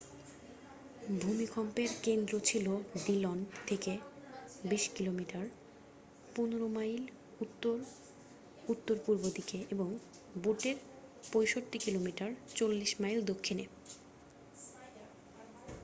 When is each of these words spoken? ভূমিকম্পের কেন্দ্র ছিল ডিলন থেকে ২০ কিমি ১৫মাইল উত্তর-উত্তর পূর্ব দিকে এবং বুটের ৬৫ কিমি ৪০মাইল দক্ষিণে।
ভূমিকম্পের 1.15 1.89
কেন্দ্র 2.03 2.33
ছিল 2.39 2.65
ডিলন 3.05 3.37
থেকে 3.67 3.93
২০ 4.63 4.83
কিমি 4.95 5.25
১৫মাইল 6.35 7.03
উত্তর-উত্তর 7.41 8.95
পূর্ব 9.05 9.23
দিকে 9.37 9.57
এবং 9.71 9.89
বুটের 10.35 10.77
৬৫ 11.23 11.55
কিমি 11.83 12.11
৪০মাইল 12.57 13.19
দক্ষিণে। 13.25 13.65